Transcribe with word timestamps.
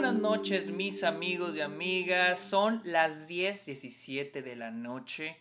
buenas 0.00 0.14
noches 0.14 0.70
mis 0.70 1.02
amigos 1.02 1.56
y 1.56 1.60
amigas. 1.60 2.38
Son 2.38 2.80
las 2.84 3.28
10.17 3.28 4.44
de 4.44 4.54
la 4.54 4.70
noche 4.70 5.36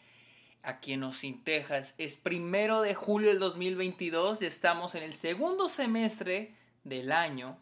aquí 0.63 0.93
en 0.93 1.03
Austin, 1.03 1.43
Texas. 1.43 1.93
Es 1.99 2.15
primero 2.15 2.81
de 2.81 2.95
julio 2.95 3.29
del 3.29 3.37
2022 3.37 4.41
y 4.41 4.47
estamos 4.47 4.95
en 4.95 5.03
el 5.03 5.13
segundo 5.13 5.69
semestre 5.69 6.55
del 6.83 7.11
año. 7.11 7.59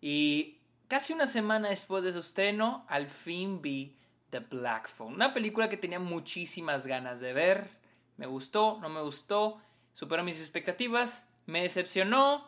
Y 0.00 0.58
casi 0.86 1.12
una 1.12 1.26
semana 1.26 1.70
después 1.70 2.04
de 2.04 2.12
su 2.12 2.20
estreno, 2.20 2.86
al 2.88 3.08
fin 3.08 3.60
vi 3.60 3.96
The 4.30 4.38
Black 4.38 4.88
Phone. 4.88 5.14
Una 5.14 5.34
película 5.34 5.68
que 5.68 5.76
tenía 5.76 5.98
muchísimas 5.98 6.86
ganas 6.86 7.18
de 7.18 7.32
ver. 7.32 7.68
Me 8.16 8.26
gustó, 8.26 8.78
no 8.80 8.88
me 8.88 9.02
gustó, 9.02 9.60
superó 9.92 10.22
mis 10.22 10.38
expectativas, 10.38 11.26
me 11.46 11.62
decepcionó 11.62 12.46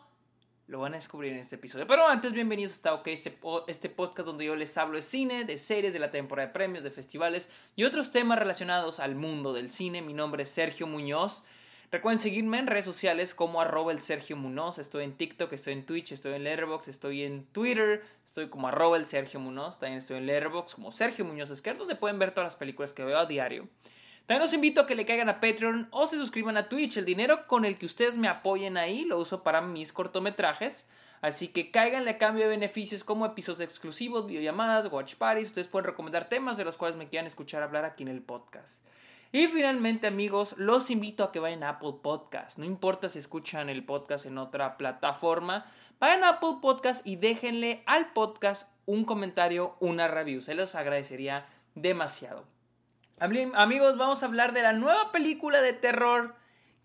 lo 0.67 0.79
van 0.79 0.93
a 0.93 0.97
descubrir 0.97 1.33
en 1.33 1.39
este 1.39 1.55
episodio. 1.55 1.87
Pero 1.87 2.07
antes, 2.07 2.33
bienvenidos 2.33 2.85
a 2.85 2.93
OK, 2.93 3.07
este, 3.07 3.37
este 3.67 3.89
podcast 3.89 4.25
donde 4.25 4.45
yo 4.45 4.55
les 4.55 4.77
hablo 4.77 4.95
de 4.95 5.01
cine, 5.01 5.43
de 5.43 5.57
series, 5.57 5.93
de 5.93 5.99
la 5.99 6.11
temporada 6.11 6.47
de 6.47 6.53
premios, 6.53 6.83
de 6.83 6.91
festivales 6.91 7.49
y 7.75 7.83
otros 7.83 8.11
temas 8.11 8.39
relacionados 8.39 8.99
al 8.99 9.15
mundo 9.15 9.53
del 9.53 9.71
cine. 9.71 10.01
Mi 10.01 10.13
nombre 10.13 10.43
es 10.43 10.49
Sergio 10.49 10.87
Muñoz. 10.87 11.43
Recuerden 11.91 12.23
seguirme 12.23 12.57
en 12.57 12.67
redes 12.67 12.85
sociales 12.85 13.35
como 13.35 13.59
arroba 13.59 13.91
el 13.91 14.01
Sergio 14.01 14.37
Muñoz. 14.37 14.79
Estoy 14.79 15.03
en 15.03 15.17
TikTok, 15.17 15.51
estoy 15.51 15.73
en 15.73 15.85
Twitch, 15.85 16.13
estoy 16.13 16.35
en 16.35 16.45
Letterboxd, 16.45 16.87
estoy 16.87 17.23
en 17.23 17.43
Twitter, 17.47 18.01
estoy 18.25 18.47
como 18.47 18.69
arroba 18.69 18.95
el 18.95 19.07
Sergio. 19.07 19.41
También 19.41 19.97
estoy 19.97 20.17
en 20.17 20.25
Letterboxd 20.25 20.75
como 20.75 20.93
Sergio 20.93 21.25
Muñoz 21.25 21.49
Esquerdo, 21.49 21.79
donde 21.79 21.95
pueden 21.95 22.17
ver 22.17 22.31
todas 22.31 22.45
las 22.45 22.55
películas 22.55 22.93
que 22.93 23.03
veo 23.03 23.17
a 23.17 23.25
diario. 23.25 23.67
También 24.25 24.41
los 24.41 24.53
invito 24.53 24.81
a 24.81 24.87
que 24.87 24.95
le 24.95 25.05
caigan 25.05 25.29
a 25.29 25.41
Patreon 25.41 25.87
o 25.91 26.07
se 26.07 26.17
suscriban 26.17 26.57
a 26.57 26.69
Twitch. 26.69 26.97
El 26.97 27.05
dinero 27.05 27.47
con 27.47 27.65
el 27.65 27.77
que 27.77 27.85
ustedes 27.85 28.17
me 28.17 28.27
apoyen 28.27 28.77
ahí 28.77 29.03
lo 29.03 29.17
uso 29.17 29.43
para 29.43 29.61
mis 29.61 29.91
cortometrajes. 29.91 30.85
Así 31.21 31.49
que 31.49 31.69
cáiganle 31.69 32.11
a 32.11 32.17
cambio 32.17 32.45
de 32.45 32.49
beneficios 32.49 33.03
como 33.03 33.25
episodios 33.25 33.59
exclusivos, 33.61 34.25
videollamadas, 34.25 34.91
watch 34.91 35.15
parties. 35.15 35.47
Ustedes 35.47 35.67
pueden 35.67 35.85
recomendar 35.85 36.29
temas 36.29 36.57
de 36.57 36.65
los 36.65 36.77
cuales 36.77 36.97
me 36.97 37.09
quieran 37.09 37.27
escuchar 37.27 37.61
hablar 37.61 37.85
aquí 37.85 38.03
en 38.03 38.09
el 38.09 38.21
podcast. 38.21 38.81
Y 39.33 39.47
finalmente, 39.47 40.07
amigos, 40.07 40.55
los 40.57 40.89
invito 40.89 41.23
a 41.23 41.31
que 41.31 41.39
vayan 41.39 41.63
a 41.63 41.69
Apple 41.69 41.93
Podcast. 42.01 42.57
No 42.57 42.65
importa 42.65 43.07
si 43.07 43.19
escuchan 43.19 43.69
el 43.69 43.85
podcast 43.85 44.25
en 44.25 44.37
otra 44.37 44.77
plataforma, 44.77 45.71
vayan 45.99 46.23
a 46.23 46.29
Apple 46.29 46.57
Podcast 46.61 47.05
y 47.07 47.15
déjenle 47.15 47.83
al 47.85 48.11
podcast 48.11 48.69
un 48.85 49.05
comentario, 49.05 49.77
una 49.79 50.09
review. 50.09 50.41
Se 50.41 50.53
los 50.53 50.75
agradecería 50.75 51.45
demasiado. 51.75 52.50
Amigos, 53.21 53.99
vamos 53.99 54.23
a 54.23 54.25
hablar 54.25 54.51
de 54.51 54.63
la 54.63 54.73
nueva 54.73 55.11
película 55.11 55.61
de 55.61 55.73
terror 55.73 56.33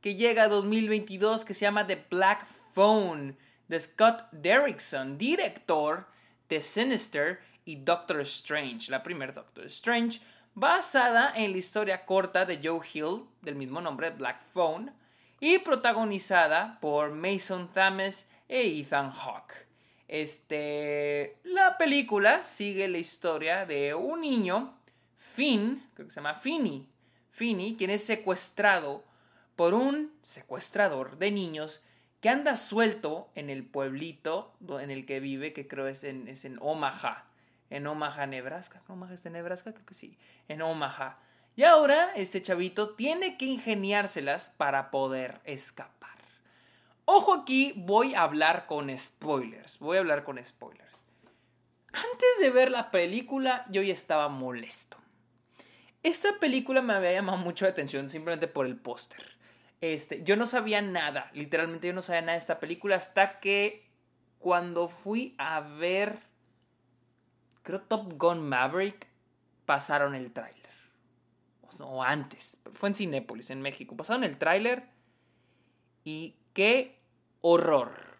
que 0.02 0.16
llega 0.16 0.42
a 0.42 0.48
2022 0.48 1.46
que 1.46 1.54
se 1.54 1.62
llama 1.62 1.86
The 1.86 2.04
Black 2.10 2.46
Phone 2.74 3.38
de 3.68 3.80
Scott 3.80 4.24
Derrickson, 4.32 5.16
director 5.16 6.06
de 6.50 6.60
Sinister 6.60 7.40
y 7.64 7.76
Doctor 7.76 8.20
Strange, 8.20 8.90
la 8.90 9.02
primera 9.02 9.32
Doctor 9.32 9.64
Strange, 9.64 10.20
basada 10.54 11.32
en 11.34 11.52
la 11.52 11.56
historia 11.56 12.04
corta 12.04 12.44
de 12.44 12.60
Joe 12.62 12.86
Hill 12.92 13.24
del 13.40 13.54
mismo 13.54 13.80
nombre, 13.80 14.10
Black 14.10 14.42
Phone, 14.52 14.92
y 15.40 15.60
protagonizada 15.60 16.78
por 16.82 17.12
Mason 17.12 17.72
Thames 17.72 18.28
e 18.46 18.78
Ethan 18.78 19.10
Hawke. 19.10 19.66
Este, 20.06 21.38
la 21.44 21.78
película 21.78 22.44
sigue 22.44 22.88
la 22.88 22.98
historia 22.98 23.64
de 23.64 23.94
un 23.94 24.20
niño 24.20 24.75
Finn, 25.36 25.86
creo 25.92 26.08
que 26.08 26.14
se 26.14 26.16
llama 26.16 26.36
Finny, 26.36 26.88
Finny, 27.30 27.76
quien 27.76 27.90
es 27.90 28.02
secuestrado 28.02 29.04
por 29.54 29.74
un 29.74 30.14
secuestrador 30.22 31.18
de 31.18 31.30
niños 31.30 31.84
que 32.22 32.30
anda 32.30 32.56
suelto 32.56 33.28
en 33.34 33.50
el 33.50 33.62
pueblito 33.62 34.54
en 34.80 34.90
el 34.90 35.04
que 35.04 35.20
vive, 35.20 35.52
que 35.52 35.68
creo 35.68 35.88
es 35.88 36.04
en, 36.04 36.26
en 36.26 36.58
Omaha, 36.62 37.26
en 37.68 37.86
Omaha, 37.86 38.26
Nebraska. 38.26 38.80
¿Omaha 38.88 39.12
es 39.12 39.22
de 39.24 39.28
Nebraska? 39.28 39.74
Creo 39.74 39.84
que 39.84 39.92
sí, 39.92 40.16
en 40.48 40.62
Omaha. 40.62 41.18
Y 41.54 41.64
ahora 41.64 42.12
este 42.14 42.42
chavito 42.42 42.94
tiene 42.94 43.36
que 43.36 43.44
ingeniárselas 43.44 44.48
para 44.56 44.90
poder 44.90 45.42
escapar. 45.44 46.16
Ojo 47.04 47.34
aquí, 47.34 47.74
voy 47.76 48.14
a 48.14 48.22
hablar 48.22 48.64
con 48.66 48.98
spoilers. 48.98 49.78
Voy 49.80 49.98
a 49.98 50.00
hablar 50.00 50.24
con 50.24 50.42
spoilers. 50.42 51.04
Antes 51.92 52.40
de 52.40 52.48
ver 52.48 52.70
la 52.70 52.90
película, 52.90 53.66
yo 53.68 53.82
ya 53.82 53.92
estaba 53.92 54.30
molesto. 54.30 54.96
Esta 56.06 56.38
película 56.38 56.82
me 56.82 56.94
había 56.94 57.14
llamado 57.14 57.36
mucho 57.36 57.64
la 57.64 57.72
atención 57.72 58.08
simplemente 58.10 58.46
por 58.46 58.66
el 58.66 58.76
póster. 58.76 59.24
Este, 59.80 60.22
yo 60.22 60.36
no 60.36 60.46
sabía 60.46 60.80
nada, 60.80 61.32
literalmente 61.34 61.88
yo 61.88 61.94
no 61.94 62.00
sabía 62.00 62.20
nada 62.20 62.34
de 62.34 62.38
esta 62.38 62.60
película 62.60 62.94
hasta 62.94 63.40
que 63.40 63.84
cuando 64.38 64.86
fui 64.86 65.34
a 65.36 65.58
ver, 65.62 66.20
creo 67.64 67.80
Top 67.80 68.12
Gun 68.16 68.48
Maverick, 68.48 69.08
pasaron 69.64 70.14
el 70.14 70.32
tráiler. 70.32 70.70
O 71.80 72.04
antes, 72.04 72.56
fue 72.74 72.90
en 72.90 72.94
Cinépolis, 72.94 73.50
en 73.50 73.60
México. 73.60 73.96
Pasaron 73.96 74.22
el 74.22 74.38
tráiler 74.38 74.84
y 76.04 76.36
qué 76.52 77.00
horror. 77.40 78.16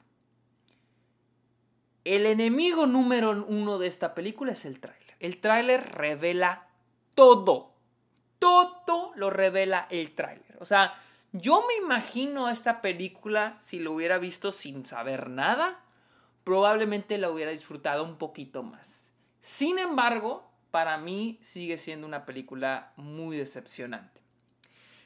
El 2.02 2.26
enemigo 2.26 2.88
número 2.88 3.46
uno 3.46 3.78
de 3.78 3.86
esta 3.86 4.12
película 4.12 4.54
es 4.54 4.64
el 4.64 4.80
tráiler. 4.80 5.14
El 5.20 5.40
tráiler 5.40 5.92
revela 5.92 6.66
todo 7.14 7.75
todo 8.38 9.12
lo 9.16 9.30
revela 9.30 9.86
el 9.90 10.14
tráiler. 10.14 10.56
O 10.60 10.64
sea, 10.64 10.94
yo 11.32 11.64
me 11.66 11.84
imagino 11.84 12.48
esta 12.48 12.80
película 12.80 13.56
si 13.60 13.78
lo 13.78 13.92
hubiera 13.92 14.18
visto 14.18 14.52
sin 14.52 14.86
saber 14.86 15.28
nada, 15.28 15.80
probablemente 16.44 17.18
la 17.18 17.30
hubiera 17.30 17.50
disfrutado 17.50 18.04
un 18.04 18.16
poquito 18.16 18.62
más. 18.62 19.10
Sin 19.40 19.78
embargo, 19.78 20.48
para 20.70 20.98
mí 20.98 21.38
sigue 21.42 21.78
siendo 21.78 22.06
una 22.06 22.24
película 22.24 22.92
muy 22.96 23.36
decepcionante. 23.36 24.20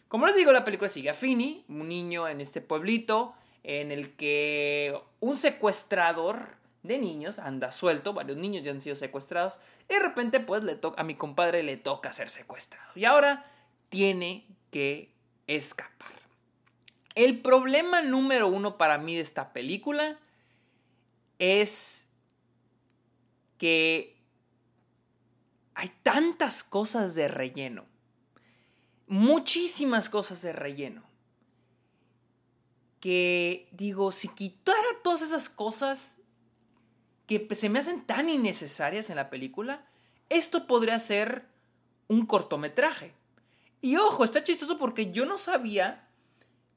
Como 0.09 0.27
les 0.27 0.37
digo, 0.37 0.53
la 0.53 0.65
película 0.65 0.89
sigue 0.89 1.11
a 1.11 1.15
Finny, 1.15 1.65
un 1.69 1.89
niño 1.89 2.27
en 2.29 2.41
este 2.41 2.61
pueblito 2.61 3.35
en 3.63 3.93
el 3.93 4.17
que 4.17 4.99
un 5.21 5.37
secuestrador 5.37 6.59
de 6.83 6.99
niños, 6.99 7.39
anda 7.39 7.73
suelto, 7.73 8.15
varios 8.15 8.39
niños 8.39 8.65
ya 8.65 8.71
han 8.71 8.81
sido 8.81 8.97
secuestrados, 8.97 9.61
y 9.89 9.95
de 9.95 10.01
repente 10.01 10.41
pues 10.41 10.65
le 10.65 10.77
toca 10.77 11.01
a 11.01 11.05
mi 11.05 11.15
compadre 11.15 11.63
le 11.63 11.77
toca 11.77 12.13
ser 12.13 12.31
secuestrado 12.31 12.91
y 12.95 13.05
ahora 13.05 13.47
tiene 13.89 14.47
que 14.71 15.13
escapar. 15.47 16.09
El 17.15 17.41
problema 17.41 18.03
número 18.03 18.49
uno 18.49 18.79
para 18.79 18.97
mí 18.97 19.15
de 19.15 19.21
esta 19.21 19.53
película 19.53 20.19
es 21.39 22.07
que 23.59 24.17
hay 25.75 25.93
tantas 26.03 26.63
cosas 26.63 27.15
de 27.15 27.29
relleno, 27.29 27.85
muchísimas 29.07 30.09
cosas 30.09 30.41
de 30.41 30.53
relleno, 30.53 31.03
que 33.01 33.69
digo, 33.73 34.13
si 34.13 34.29
quitara 34.29 34.89
todas 35.03 35.23
esas 35.23 35.49
cosas, 35.49 36.17
que 37.31 37.55
se 37.55 37.69
me 37.69 37.79
hacen 37.79 38.03
tan 38.03 38.29
innecesarias 38.29 39.09
en 39.09 39.15
la 39.17 39.31
película, 39.31 39.87
esto 40.29 40.67
podría 40.67 40.99
ser 40.99 41.45
un 42.09 42.27
cortometraje. 42.27 43.13
Y 43.81 43.97
ojo, 43.97 44.25
está 44.25 44.43
chistoso 44.43 44.79
porque 44.79 45.13
yo 45.13 45.27
no 45.27 45.39
sabía 45.39 46.09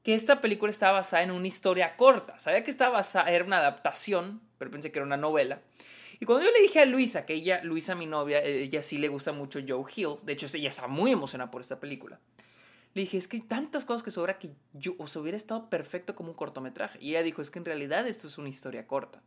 que 0.04 0.14
esta 0.14 0.40
película 0.40 0.70
estaba 0.70 0.98
basada 0.98 1.24
en 1.24 1.32
una 1.32 1.48
historia 1.48 1.96
corta. 1.96 2.38
Sabía 2.38 2.62
que 2.62 2.70
estaba 2.70 2.98
basada, 2.98 3.30
era 3.32 3.44
una 3.44 3.58
adaptación, 3.58 4.40
pero 4.56 4.70
pensé 4.70 4.92
que 4.92 5.00
era 5.00 5.06
una 5.06 5.16
novela. 5.16 5.60
Y 6.20 6.24
cuando 6.24 6.44
yo 6.44 6.52
le 6.52 6.60
dije 6.60 6.78
a 6.80 6.84
Luisa, 6.84 7.26
que 7.26 7.34
ella, 7.34 7.60
Luisa 7.64 7.96
mi 7.96 8.06
novia, 8.06 8.38
eh, 8.38 8.62
ella 8.62 8.82
sí 8.82 8.98
le 8.98 9.08
gusta 9.08 9.32
mucho 9.32 9.58
Joe 9.66 9.84
Hill, 9.94 10.18
de 10.22 10.34
hecho 10.34 10.46
ella 10.54 10.68
estaba 10.68 10.86
muy 10.86 11.10
emocionada 11.10 11.50
por 11.50 11.62
esta 11.62 11.80
película. 11.80 12.20
Le 12.94 13.02
dije, 13.02 13.16
es 13.16 13.26
que 13.26 13.38
hay 13.38 13.42
tantas 13.42 13.84
cosas 13.84 14.04
que 14.04 14.12
sobra 14.12 14.38
que 14.38 14.52
yo, 14.72 14.94
os 14.98 15.16
hubiera 15.16 15.36
estado 15.36 15.68
perfecto 15.68 16.14
como 16.14 16.28
un 16.28 16.36
cortometraje. 16.36 16.98
Y 17.00 17.10
ella 17.10 17.24
dijo, 17.24 17.42
es 17.42 17.50
que 17.50 17.58
en 17.58 17.64
realidad 17.64 18.06
esto 18.06 18.28
es 18.28 18.38
una 18.38 18.48
historia 18.48 18.86
corta. 18.86 19.20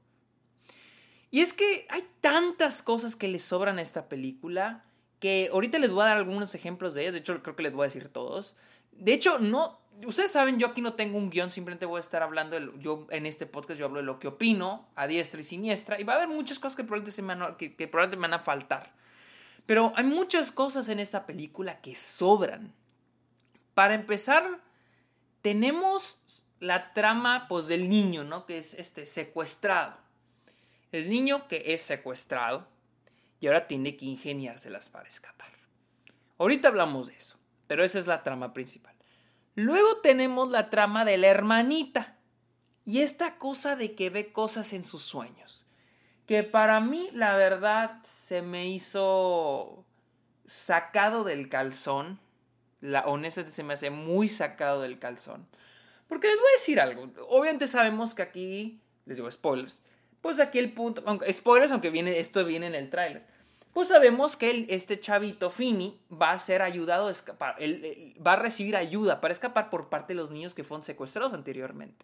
Y 1.29 1.41
es 1.41 1.53
que 1.53 1.85
hay 1.89 2.07
tantas 2.21 2.81
cosas 2.81 3.15
que 3.15 3.27
le 3.27 3.39
sobran 3.39 3.79
a 3.79 3.81
esta 3.81 4.07
película 4.07 4.85
que 5.19 5.49
ahorita 5.51 5.79
les 5.79 5.91
voy 5.91 6.03
a 6.03 6.07
dar 6.07 6.17
algunos 6.17 6.55
ejemplos 6.55 6.93
de 6.93 7.01
ellas. 7.01 7.13
De 7.13 7.19
hecho, 7.19 7.41
creo 7.41 7.55
que 7.55 7.63
les 7.63 7.73
voy 7.73 7.83
a 7.83 7.87
decir 7.87 8.09
todos. 8.09 8.55
De 8.91 9.13
hecho, 9.13 9.39
no. 9.39 9.79
Ustedes 10.05 10.31
saben, 10.31 10.59
yo 10.59 10.67
aquí 10.67 10.81
no 10.81 10.93
tengo 10.93 11.17
un 11.17 11.31
guion, 11.31 11.49
simplemente 11.49 11.87
voy 11.87 11.97
a 11.97 12.01
estar 12.01 12.21
hablando. 12.21 12.57
yo 12.77 13.07
en 13.09 13.25
este 13.25 13.47
podcast 13.47 13.79
yo 13.79 13.85
hablo 13.87 13.97
de 13.97 14.05
lo 14.05 14.19
que 14.19 14.27
opino, 14.27 14.87
a 14.95 15.07
diestra 15.07 15.41
y 15.41 15.43
siniestra. 15.43 15.99
Y 15.99 16.03
va 16.03 16.13
a 16.13 16.15
haber 16.17 16.27
muchas 16.29 16.59
cosas 16.59 16.75
que 16.75 16.83
probablemente, 16.83 17.15
se 17.15 17.21
me 17.23 17.35
van, 17.35 17.57
que, 17.57 17.75
que 17.75 17.87
probablemente 17.87 18.17
me 18.17 18.27
van 18.29 18.39
a 18.39 18.43
faltar. 18.43 18.93
Pero 19.65 19.91
hay 19.95 20.05
muchas 20.05 20.51
cosas 20.51 20.87
en 20.89 20.99
esta 20.99 21.25
película 21.25 21.81
que 21.81 21.95
sobran. 21.95 22.73
Para 23.73 23.95
empezar, 23.95 24.61
tenemos 25.41 26.19
la 26.59 26.93
trama 26.93 27.47
pues, 27.47 27.67
del 27.67 27.89
niño, 27.89 28.23
¿no? 28.23 28.45
Que 28.45 28.59
es 28.59 28.75
este 28.75 29.05
secuestrado. 29.05 29.97
El 30.91 31.09
niño 31.09 31.47
que 31.47 31.73
es 31.73 31.81
secuestrado 31.81 32.67
y 33.39 33.47
ahora 33.47 33.67
tiene 33.67 33.97
que 33.97 34.05
ingeniárselas 34.05 34.89
para 34.89 35.09
escapar. 35.09 35.47
Ahorita 36.37 36.67
hablamos 36.67 37.07
de 37.07 37.15
eso, 37.15 37.37
pero 37.67 37.83
esa 37.83 37.99
es 37.99 38.07
la 38.07 38.23
trama 38.23 38.53
principal. 38.53 38.95
Luego 39.55 40.01
tenemos 40.01 40.49
la 40.49 40.69
trama 40.69 41.03
de 41.03 41.17
la 41.17 41.27
hermanita 41.27 42.17
y 42.85 43.01
esta 43.01 43.37
cosa 43.37 43.75
de 43.75 43.95
que 43.95 44.09
ve 44.09 44.31
cosas 44.31 44.71
en 44.73 44.83
sus 44.83 45.03
sueños. 45.03 45.65
que 46.27 46.43
para 46.43 46.81
mí 46.81 47.09
la 47.13 47.37
verdad 47.37 48.03
se 48.03 48.41
me 48.41 48.67
hizo 48.67 49.85
sacado 50.45 51.23
del 51.23 51.47
calzón. 51.47 52.19
La 52.81 53.07
honestamente 53.07 53.55
se 53.55 53.63
me 53.63 53.73
hace 53.73 53.89
muy 53.89 54.27
sacado 54.27 54.81
del 54.81 54.99
calzón. 54.99 55.47
Porque 56.07 56.27
les 56.27 56.37
voy 56.37 56.47
a 56.49 56.59
decir 56.59 56.79
algo. 56.81 57.09
Obviamente 57.29 57.67
sabemos 57.67 58.13
que 58.13 58.21
aquí, 58.23 58.81
les 59.05 59.17
digo 59.17 59.31
spoilers, 59.31 59.81
pues 60.21 60.39
aquí 60.39 60.59
el 60.59 60.73
punto, 60.73 61.03
spoilers 61.31 61.71
aunque 61.71 61.89
viene, 61.89 62.19
esto 62.19 62.43
viene 62.45 62.67
en 62.67 62.75
el 62.75 62.89
tráiler. 62.89 63.23
Pues 63.73 63.89
sabemos 63.89 64.35
que 64.35 64.65
este 64.69 64.99
chavito 64.99 65.51
Fini 65.51 65.99
va 66.11 66.31
a 66.31 66.39
ser 66.39 66.63
ayudado 66.63 67.09
a 67.09 67.11
escapar. 67.11 67.57
Va 67.59 68.33
a 68.33 68.35
recibir 68.35 68.75
ayuda 68.75 69.21
para 69.21 69.31
escapar 69.31 69.69
por 69.69 69.89
parte 69.89 70.13
de 70.13 70.19
los 70.19 70.31
niños 70.31 70.55
que 70.55 70.63
fueron 70.63 70.81
secuestrados 70.81 71.31
anteriormente. 71.33 72.03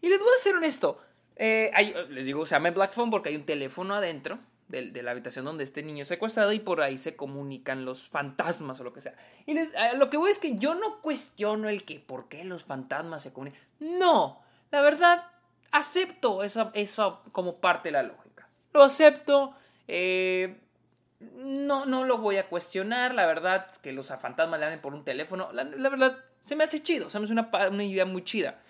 Y 0.00 0.08
les 0.08 0.18
voy 0.18 0.28
a 0.36 0.42
ser 0.42 0.56
honesto. 0.56 1.00
Eh, 1.36 1.70
les 2.08 2.26
digo, 2.26 2.44
se 2.46 2.56
llama 2.56 2.70
Black 2.70 2.94
Phone 2.94 3.10
porque 3.10 3.28
hay 3.28 3.36
un 3.36 3.46
teléfono 3.46 3.94
adentro 3.94 4.40
de, 4.68 5.02
la 5.02 5.12
habitación 5.12 5.44
donde 5.44 5.64
este 5.64 5.82
niño 5.82 6.02
es 6.02 6.08
secuestrado 6.08 6.52
y 6.52 6.58
por 6.58 6.80
ahí 6.80 6.98
se 6.98 7.14
comunican 7.14 7.84
los 7.84 8.08
fantasmas 8.08 8.80
o 8.80 8.84
lo 8.84 8.92
que 8.92 9.02
sea. 9.02 9.14
Y 9.46 9.54
lo 9.96 10.10
que 10.10 10.16
voy 10.16 10.30
es 10.30 10.38
que 10.38 10.58
yo 10.58 10.74
no 10.74 11.00
cuestiono 11.00 11.68
el 11.68 11.84
que 11.84 12.00
por 12.00 12.28
qué 12.28 12.44
los 12.44 12.64
fantasmas 12.64 13.22
se 13.22 13.32
comunican. 13.32 13.60
No, 13.78 14.42
la 14.72 14.80
verdad, 14.80 15.30
acepto 15.76 16.42
eso, 16.42 16.70
eso 16.74 17.22
como 17.32 17.56
parte 17.56 17.88
de 17.88 17.92
la 17.92 18.02
lógica. 18.02 18.48
Lo 18.72 18.82
acepto. 18.82 19.54
Eh, 19.88 20.56
no, 21.36 21.86
no 21.86 22.04
lo 22.04 22.18
voy 22.18 22.36
a 22.36 22.48
cuestionar. 22.48 23.14
La 23.14 23.26
verdad, 23.26 23.70
que 23.82 23.92
los 23.92 24.08
fantasmas 24.08 24.58
le 24.58 24.66
hablen 24.66 24.80
por 24.80 24.94
un 24.94 25.04
teléfono. 25.04 25.48
La, 25.52 25.88
verdad, 25.88 26.18
se 26.42 26.56
me 26.56 26.64
hace 26.64 26.82
chido. 26.82 27.10
Se 27.10 27.18
me 27.18 27.24
hace 27.24 27.32
una, 27.32 27.50
una 27.70 27.84
idea 27.84 28.04
muy 28.04 28.24
chida. 28.24 28.60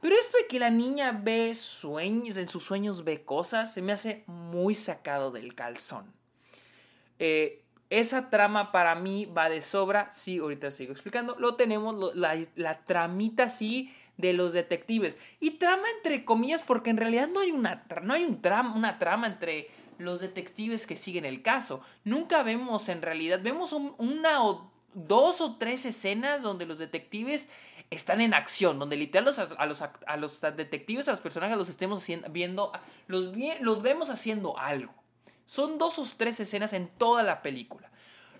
Pero 0.00 0.16
esto 0.18 0.36
de 0.36 0.46
que 0.46 0.58
la 0.58 0.68
niña 0.68 1.18
ve 1.22 1.54
sueños, 1.54 2.36
en 2.36 2.48
sus 2.48 2.62
sueños 2.62 3.04
ve 3.04 3.24
cosas, 3.24 3.72
se 3.72 3.80
me 3.80 3.92
hace 3.92 4.22
muy 4.26 4.74
sacado 4.74 5.30
del 5.30 5.54
calzón. 5.54 6.12
Eh, 7.18 7.62
esa 7.88 8.28
trama 8.28 8.70
para 8.70 8.94
mí 8.96 9.26
va 9.26 9.48
de 9.48 9.62
sobra. 9.62 10.12
Sí, 10.12 10.38
ahorita 10.38 10.70
sigo 10.70 10.92
explicando. 10.92 11.36
Lo 11.38 11.54
tenemos, 11.54 12.14
la, 12.14 12.36
la, 12.54 12.84
tramita 12.84 13.48
sí 13.48 13.94
de 14.16 14.32
los 14.32 14.52
detectives. 14.52 15.16
Y 15.40 15.52
trama 15.52 15.84
entre 15.96 16.24
comillas 16.24 16.62
porque 16.62 16.90
en 16.90 16.96
realidad 16.96 17.28
no 17.28 17.40
hay 17.40 17.50
una, 17.50 17.84
no 18.02 18.14
hay 18.14 18.24
un 18.24 18.40
trama, 18.40 18.74
una 18.74 18.98
trama 18.98 19.26
entre 19.26 19.70
los 19.98 20.20
detectives 20.20 20.86
que 20.86 20.96
siguen 20.96 21.24
el 21.24 21.42
caso. 21.42 21.80
Nunca 22.04 22.42
vemos 22.42 22.88
en 22.88 23.02
realidad, 23.02 23.40
vemos 23.42 23.72
una 23.72 24.44
o 24.44 24.70
dos 24.94 25.40
o 25.40 25.56
tres 25.56 25.86
escenas 25.86 26.42
donde 26.42 26.66
los 26.66 26.78
detectives 26.78 27.48
están 27.90 28.20
en 28.20 28.34
acción, 28.34 28.78
donde 28.78 28.96
literal 28.96 29.28
a, 29.58 29.66
los, 29.66 29.82
a 29.82 30.16
los 30.16 30.40
detectives, 30.40 31.08
a 31.08 31.12
los 31.12 31.20
personajes 31.20 31.56
los 31.56 31.68
estemos 31.68 32.06
viendo, 32.30 32.72
los, 33.06 33.32
los 33.60 33.82
vemos 33.82 34.10
haciendo 34.10 34.58
algo. 34.58 34.92
Son 35.46 35.78
dos 35.78 35.98
o 35.98 36.06
tres 36.16 36.40
escenas 36.40 36.72
en 36.72 36.88
toda 36.88 37.22
la 37.22 37.42
película. 37.42 37.90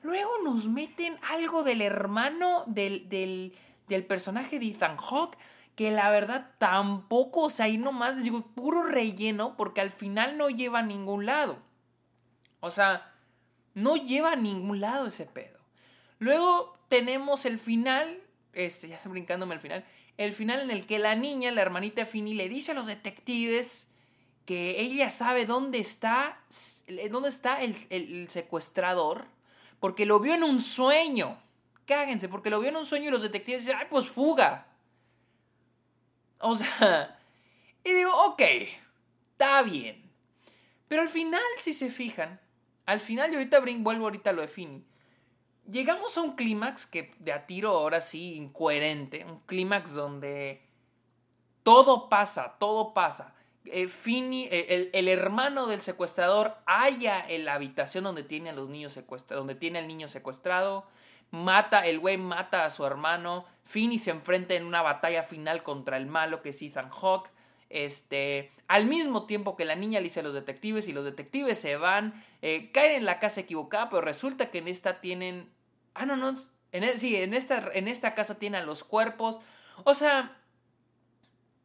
Luego 0.03 0.31
nos 0.43 0.67
meten 0.67 1.19
algo 1.31 1.63
del 1.63 1.83
hermano 1.83 2.65
del, 2.67 3.09
del, 3.09 3.55
del 3.89 4.05
personaje 4.05 4.59
de 4.59 4.67
Ethan 4.69 4.97
Hawke, 4.97 5.37
que 5.75 5.91
la 5.91 6.11
verdad 6.11 6.51
tampoco, 6.59 7.43
o 7.43 7.51
sea, 7.51 7.67
ahí 7.67 7.79
nomás 7.79 8.17
les 8.17 8.25
digo, 8.25 8.43
puro 8.55 8.83
relleno, 8.85 9.57
porque 9.57 9.81
al 9.81 9.91
final 9.91 10.37
no 10.37 10.49
lleva 10.49 10.81
a 10.81 10.83
ningún 10.83 11.27
lado. 11.27 11.59
O 12.61 12.71
sea, 12.71 13.13
no 13.75 13.97
lleva 13.97 14.33
a 14.33 14.37
ningún 14.37 14.81
lado 14.81 15.07
ese 15.07 15.27
pedo. 15.27 15.59
Luego 16.19 16.79
tenemos 16.89 17.45
el 17.45 17.59
final, 17.59 18.19
este, 18.53 18.89
ya 18.89 18.97
estoy 18.97 19.13
brincándome 19.13 19.55
al 19.55 19.61
final, 19.61 19.85
el 20.17 20.33
final 20.33 20.61
en 20.61 20.71
el 20.71 20.87
que 20.87 20.99
la 20.99 21.17
niña, 21.17 21.51
la 21.51 21.63
hermanita 21.63 22.07
Finny, 22.07 22.35
le 22.35 22.49
dice 22.49 22.71
a 22.73 22.75
los 22.75 22.87
detectives 22.87 23.89
que 24.47 24.81
ella 24.81 25.11
sabe 25.11 25.47
dónde 25.47 25.79
está, 25.79 26.39
dónde 27.11 27.29
está 27.29 27.61
el, 27.61 28.29
secuestrador, 28.29 29.27
porque 29.81 30.07
lo 30.07 30.21
vio 30.21 30.35
en 30.35 30.45
un 30.45 30.61
sueño. 30.61 31.39
Cáguense, 31.87 32.29
porque 32.29 32.51
lo 32.51 32.61
vio 32.61 32.71
en 32.71 32.77
un 32.77 32.87
sueño 32.87 33.09
y 33.09 33.11
los 33.11 33.23
detectives 33.23 33.65
dicen, 33.65 33.79
ay, 33.79 33.87
pues 33.91 34.09
fuga. 34.09 34.67
O 36.39 36.55
sea, 36.55 37.19
y 37.85 37.93
digo, 37.93 38.11
ok, 38.27 38.43
está 39.33 39.63
bien. 39.63 40.11
Pero 40.89 41.03
al 41.03 41.09
final, 41.09 41.43
si 41.59 41.73
se 41.73 41.91
fijan, 41.91 42.41
al 42.87 43.01
final, 43.01 43.33
y 43.33 43.35
ahorita 43.35 43.61
vuelvo 43.79 44.05
ahorita 44.05 44.33
lo 44.33 44.43
de 44.43 44.49
Finny, 44.49 44.85
llegamos 45.71 46.17
a 46.17 46.23
un 46.23 46.37
clímax 46.37 46.87
que 46.87 47.15
de 47.19 47.33
a 47.33 47.47
tiro 47.47 47.71
ahora 47.71 48.01
sí 48.01 48.35
incoherente, 48.35 49.25
un 49.25 49.41
clímax 49.41 49.93
donde 49.93 50.63
todo 51.63 52.09
pasa, 52.09 52.57
todo 52.59 52.95
pasa. 52.95 53.35
Eh, 53.67 53.89
eh, 54.07 54.91
el, 54.93 55.09
hermano 55.09 55.67
del 55.67 55.81
secuestrador 55.81 56.59
halla 56.67 57.27
en 57.27 57.47
la 57.47 57.55
habitación 57.55 58.05
donde 58.05 58.23
tiene 58.23 58.51
a 58.51 58.53
los 58.53 58.69
niños 58.69 59.01
donde 59.29 59.55
tiene 59.55 59.79
al 59.79 59.89
niño 59.89 60.07
secuestrado, 60.09 60.87
mata, 61.35 61.81
el 61.81 61.99
güey 61.99 62.17
mata 62.17 62.65
a 62.65 62.71
su 62.71 62.87
hermano, 62.87 63.45
Finny 63.65 63.99
se 63.99 64.11
enfrenta 64.11 64.55
en 64.55 64.65
una 64.65 64.83
batalla 64.83 65.23
final 65.23 65.63
contra 65.63 65.97
el 65.97 66.07
malo 66.07 66.43
que 66.43 66.51
es 66.51 66.63
Ethan 66.63 66.91
Hawke, 66.91 67.31
este, 67.71 68.53
al 68.69 68.87
mismo 68.87 69.27
tiempo 69.27 69.57
que 69.57 69.65
la 69.65 69.75
niña 69.75 69.99
le 69.99 70.05
dice 70.05 70.21
a 70.21 70.23
los 70.23 70.35
detectives 70.35 70.87
y 70.89 70.93
los 70.93 71.05
detectives 71.05 71.59
se 71.59 71.77
van, 71.77 72.25
eh, 72.41 72.71
caen 72.73 72.93
en 72.93 73.05
la 73.05 73.19
casa 73.19 73.41
equivocada, 73.41 73.91
pero 73.91 74.03
resulta 74.03 74.51
que 74.51 74.59
en 74.59 74.69
esta 74.69 75.01
tienen 75.01 75.53
Ah, 75.95 76.07
no, 76.07 76.17
no. 76.17 76.37
En, 76.73 76.85
e, 76.85 76.99
sí, 76.99 77.17
en 77.17 77.35
esta, 77.35 77.71
en 77.73 77.89
esta 77.89 78.15
casa 78.15 78.35
tienen 78.39 78.67
los 78.67 78.85
cuerpos. 78.85 79.41
O 79.85 79.95
sea, 79.95 80.37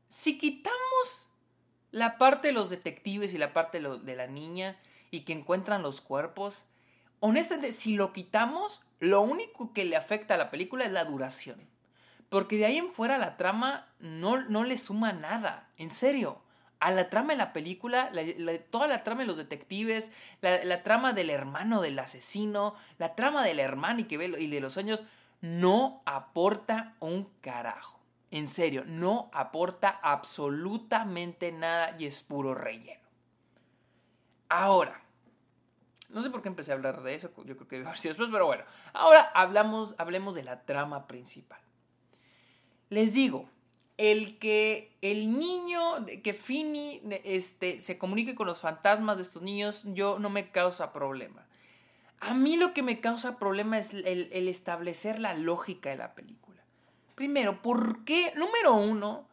si 0.08 0.38
quitamos 0.38 1.30
la 1.92 2.18
parte 2.18 2.50
de 2.50 2.54
los 2.54 2.70
detectives 2.70 3.34
y 3.34 3.40
la 3.40 3.54
parte 3.54 3.82
de, 3.82 4.16
la 4.16 4.28
niña 4.28 4.78
y 5.10 5.22
que 5.22 5.34
encuentran 5.34 5.82
los 5.82 6.02
cuerpos, 6.02 6.64
honestamente, 7.20 7.72
si 7.72 7.96
lo 7.96 8.14
quitamos, 8.14 8.82
lo 9.00 9.22
único 9.22 9.74
que 9.74 9.86
le 9.86 9.96
afecta 9.96 10.36
a 10.36 10.38
la 10.38 10.52
película 10.52 10.86
es 10.86 10.92
la 10.92 11.06
duración. 11.06 11.60
Porque 12.30 12.58
de 12.58 12.66
ahí 12.66 12.78
en 12.78 12.94
fuera 12.94 13.18
la 13.18 13.38
trama 13.38 13.88
no, 14.00 14.38
no 14.38 14.64
le 14.64 14.78
suma 14.78 15.14
nada. 15.14 15.70
En 15.78 15.90
serio 15.90 16.42
a 16.80 16.92
la 16.92 17.10
trama 17.10 17.34
de 17.34 17.38
la 17.38 17.54
película, 17.54 18.12
toda 18.70 18.88
la 18.88 19.04
trama 19.04 19.22
de 19.22 19.28
los 19.28 19.38
detectives, 19.38 20.12
la, 20.42 20.84
trama 20.84 21.14
del 21.14 21.30
hermano 21.30 21.82
del 21.82 22.00
asesino, 22.00 22.76
la 22.98 23.16
trama 23.16 23.44
del 23.44 23.60
hermano 23.60 24.00
y, 24.00 24.08
y 24.14 24.48
de 24.48 24.62
los 24.62 24.74
sueños, 24.74 25.04
no 25.42 26.02
aporta 26.06 26.96
un 27.00 27.30
carajo. 27.42 28.00
En 28.32 28.48
serio, 28.48 28.84
no 28.86 29.30
aporta 29.34 30.00
absolutamente 30.02 31.52
nada 31.52 31.96
y 32.00 32.06
es 32.06 32.24
puro 32.24 32.56
relleno. 32.56 33.02
Ahora, 34.48 35.02
no 36.10 36.24
sé 36.24 36.30
por 36.30 36.42
qué 36.42 36.50
empecé 36.50 36.72
a 36.72 36.76
hablar 36.76 37.04
de 37.04 37.16
eso, 37.16 37.32
yo 37.46 37.56
creo 37.56 37.68
que 37.68 37.78
debe 37.78 37.88
haber 37.88 38.00
sido 38.00 38.12
después, 38.12 38.30
pero 38.32 38.46
bueno. 38.46 38.64
Ahora 38.94 39.22
hablamos, 39.34 39.96
hablemos 39.98 40.36
de 40.36 40.44
la 40.44 40.64
trama 40.64 41.08
principal. 41.08 41.60
Les 42.90 43.14
digo, 43.14 43.48
el 43.98 44.40
que 44.40 44.96
el 45.02 45.38
niño, 45.38 46.06
que 46.24 46.34
Fini 46.34 47.02
este, 47.24 47.82
se 47.82 47.98
comunique 47.98 48.34
con 48.34 48.48
los 48.48 48.60
fantasmas 48.60 49.18
de 49.18 49.24
estos 49.24 49.42
niños, 49.42 49.84
yo 49.86 50.18
no 50.20 50.30
me 50.30 50.50
causa 50.52 50.94
problema. 50.94 51.46
A 52.20 52.34
mí 52.34 52.58
lo 52.58 52.74
que 52.74 52.82
me 52.82 53.00
causa 53.00 53.38
problema 53.38 53.78
es 53.78 53.94
el, 53.94 54.30
el 54.32 54.48
establecer 54.48 55.20
la 55.20 55.36
lógica 55.36 55.90
de 55.90 55.98
la 55.98 56.16
película. 56.16 56.64
Primero, 57.16 57.62
¿por 57.62 58.04
qué? 58.04 58.34
Número 58.36 58.74
uno, 58.74 59.28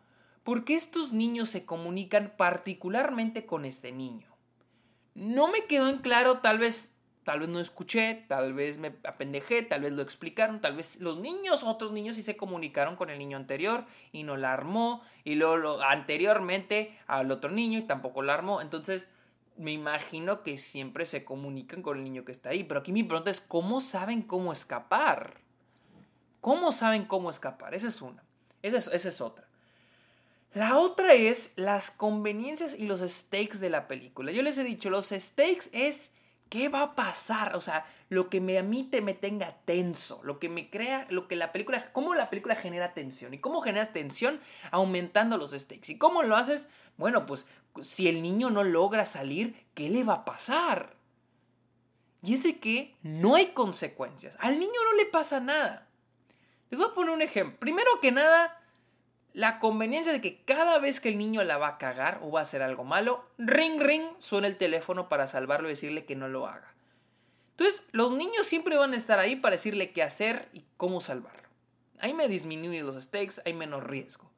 ¿por 0.44 0.64
qué 0.64 0.74
estos 0.74 1.12
niños 1.12 1.48
se 1.48 1.64
comunican 1.64 2.34
particularmente 2.36 3.46
con 3.46 3.64
este 3.64 3.92
niño? 3.92 4.35
No 5.16 5.48
me 5.48 5.64
quedó 5.64 5.88
en 5.88 5.98
claro, 5.98 6.38
tal 6.38 6.58
vez 6.58 6.96
Tal 7.26 7.40
vez 7.40 7.48
no 7.48 7.58
escuché, 7.58 8.24
tal 8.28 8.54
vez 8.54 8.78
me 8.78 8.94
apendejé, 9.02 9.62
tal 9.62 9.80
vez 9.80 9.92
lo 9.92 10.00
explicaron, 10.00 10.60
tal 10.60 10.76
vez 10.76 11.00
los 11.00 11.18
niños, 11.18 11.64
otros 11.64 11.90
niños 11.90 12.14
sí 12.14 12.22
se 12.22 12.36
comunicaron 12.36 12.94
con 12.94 13.10
el 13.10 13.18
niño 13.18 13.36
anterior 13.36 13.84
y 14.12 14.22
no 14.22 14.36
la 14.36 14.52
armó, 14.52 15.02
y 15.24 15.34
luego 15.34 15.82
anteriormente 15.82 16.96
al 17.08 17.32
otro 17.32 17.50
niño 17.50 17.80
y 17.80 17.82
tampoco 17.82 18.22
la 18.22 18.34
armó. 18.34 18.60
Entonces, 18.60 19.08
me 19.56 19.72
imagino 19.72 20.44
que 20.44 20.56
siempre 20.56 21.04
se 21.04 21.24
comunican 21.24 21.82
con 21.82 21.98
el 21.98 22.04
niño 22.04 22.24
que 22.24 22.30
está 22.30 22.50
ahí. 22.50 22.62
Pero 22.62 22.78
aquí 22.78 22.92
mi 22.92 23.02
pregunta 23.02 23.32
es, 23.32 23.40
¿cómo 23.40 23.80
saben 23.80 24.22
cómo 24.22 24.52
escapar? 24.52 25.38
¿Cómo 26.40 26.70
saben 26.70 27.06
cómo 27.06 27.28
escapar? 27.28 27.74
Esa 27.74 27.88
es 27.88 28.00
una. 28.02 28.22
Esa 28.62 28.78
es, 28.78 28.86
esa 28.86 29.08
es 29.08 29.20
otra. 29.20 29.45
La 30.54 30.78
otra 30.78 31.14
es 31.14 31.52
las 31.56 31.90
conveniencias 31.90 32.74
y 32.78 32.86
los 32.86 33.00
stakes 33.00 33.58
de 33.58 33.70
la 33.70 33.88
película. 33.88 34.32
Yo 34.32 34.42
les 34.42 34.56
he 34.56 34.64
dicho, 34.64 34.88
los 34.88 35.08
stakes 35.08 35.68
es 35.72 36.10
¿Qué 36.48 36.68
va 36.68 36.82
a 36.82 36.94
pasar? 36.94 37.56
O 37.56 37.60
sea, 37.60 37.84
lo 38.08 38.30
que 38.30 38.40
me, 38.40 38.56
a 38.58 38.62
mí 38.62 38.88
me 39.02 39.14
tenga 39.14 39.56
tenso, 39.64 40.20
lo 40.22 40.38
que 40.38 40.48
me 40.48 40.70
crea, 40.70 41.06
lo 41.10 41.26
que 41.26 41.34
la 41.34 41.50
película, 41.50 41.90
cómo 41.92 42.14
la 42.14 42.30
película 42.30 42.54
genera 42.54 42.94
tensión 42.94 43.34
y 43.34 43.38
cómo 43.38 43.60
generas 43.60 43.92
tensión 43.92 44.40
aumentando 44.70 45.38
los 45.38 45.50
stakes. 45.50 45.90
¿Y 45.90 45.98
cómo 45.98 46.22
lo 46.22 46.36
haces? 46.36 46.68
Bueno, 46.98 47.26
pues 47.26 47.46
si 47.82 48.08
el 48.08 48.22
niño 48.22 48.50
no 48.50 48.62
logra 48.62 49.06
salir, 49.06 49.66
¿qué 49.74 49.90
le 49.90 50.04
va 50.04 50.14
a 50.14 50.24
pasar? 50.24 50.94
Y 52.22 52.34
es 52.34 52.44
de 52.44 52.60
que 52.60 52.94
no 53.02 53.34
hay 53.34 53.48
consecuencias. 53.48 54.36
Al 54.38 54.58
niño 54.58 54.80
no 54.84 54.96
le 54.96 55.06
pasa 55.06 55.40
nada. 55.40 55.88
Les 56.70 56.78
voy 56.78 56.88
a 56.88 56.94
poner 56.94 57.12
un 57.12 57.22
ejemplo. 57.22 57.58
Primero 57.58 57.90
que 58.00 58.12
nada, 58.12 58.55
la 59.36 59.58
conveniencia 59.58 60.14
de 60.14 60.22
que 60.22 60.40
cada 60.44 60.78
vez 60.78 60.98
que 60.98 61.10
el 61.10 61.18
niño 61.18 61.44
la 61.44 61.58
va 61.58 61.68
a 61.68 61.76
cagar 61.78 62.20
o 62.22 62.30
va 62.30 62.38
a 62.38 62.42
hacer 62.42 62.62
algo 62.62 62.84
malo, 62.84 63.22
ring 63.36 63.78
ring, 63.78 64.02
suena 64.18 64.46
el 64.46 64.56
teléfono 64.56 65.10
para 65.10 65.26
salvarlo 65.26 65.68
y 65.68 65.72
decirle 65.72 66.06
que 66.06 66.16
no 66.16 66.26
lo 66.26 66.46
haga. 66.46 66.72
Entonces, 67.50 67.84
los 67.92 68.12
niños 68.12 68.46
siempre 68.46 68.78
van 68.78 68.94
a 68.94 68.96
estar 68.96 69.18
ahí 69.18 69.36
para 69.36 69.56
decirle 69.56 69.92
qué 69.92 70.02
hacer 70.02 70.48
y 70.54 70.64
cómo 70.78 71.02
salvarlo. 71.02 71.50
Ahí 71.98 72.14
me 72.14 72.28
disminuyen 72.28 72.86
los 72.86 73.04
stakes, 73.04 73.42
hay 73.44 73.52
menos 73.52 73.84
riesgo. 73.84 74.30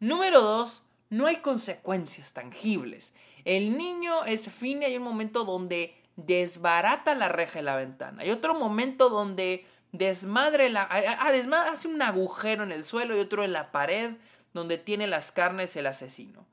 Número 0.00 0.40
dos, 0.40 0.82
no 1.10 1.26
hay 1.26 1.36
consecuencias 1.36 2.32
tangibles. 2.32 3.12
El 3.44 3.76
niño 3.76 4.24
es 4.24 4.48
fin 4.50 4.80
y 4.80 4.86
hay 4.86 4.96
un 4.96 5.02
momento 5.02 5.44
donde 5.44 5.94
desbarata 6.16 7.14
la 7.14 7.28
reja 7.28 7.58
de 7.58 7.64
la 7.64 7.76
ventana. 7.76 8.22
Hay 8.22 8.30
otro 8.30 8.54
momento 8.54 9.10
donde 9.10 9.66
desmadre 9.92 10.70
la... 10.70 10.88
Ah, 10.90 11.70
hace 11.70 11.88
un 11.88 12.00
agujero 12.00 12.62
en 12.62 12.72
el 12.72 12.84
suelo 12.84 13.14
y 13.14 13.20
otro 13.20 13.44
en 13.44 13.52
la 13.52 13.72
pared 13.72 14.12
donde 14.58 14.78
tiene 14.78 15.06
las 15.06 15.32
carnes 15.32 15.74
el 15.76 15.86
asesino. 15.86 16.46